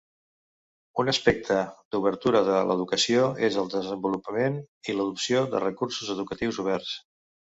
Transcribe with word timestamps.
Un 1.01 1.09
aspecte 1.11 1.57
d'obertura 1.95 2.41
de 2.47 2.55
l'educació 2.69 3.27
és 3.49 3.59
el 3.63 3.69
desenvolupament 3.75 4.57
i 4.93 4.97
l'adopció 4.97 5.43
de 5.53 5.63
recursos 5.65 6.13
educatius 6.17 6.61
oberts. 6.65 6.97